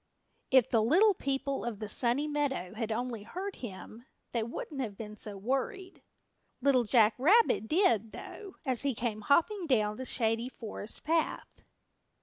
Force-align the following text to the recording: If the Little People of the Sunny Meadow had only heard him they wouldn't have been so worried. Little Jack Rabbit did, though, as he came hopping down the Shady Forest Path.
If 0.49 0.67
the 0.67 0.81
Little 0.81 1.13
People 1.13 1.63
of 1.63 1.77
the 1.77 1.87
Sunny 1.87 2.27
Meadow 2.27 2.73
had 2.73 2.91
only 2.91 3.21
heard 3.21 3.57
him 3.57 4.07
they 4.31 4.41
wouldn't 4.41 4.81
have 4.81 4.97
been 4.97 5.15
so 5.15 5.37
worried. 5.37 6.01
Little 6.59 6.85
Jack 6.85 7.13
Rabbit 7.19 7.67
did, 7.67 8.11
though, 8.11 8.55
as 8.65 8.81
he 8.81 8.95
came 8.95 9.21
hopping 9.21 9.67
down 9.67 9.97
the 9.97 10.05
Shady 10.05 10.49
Forest 10.49 11.03
Path. 11.03 11.61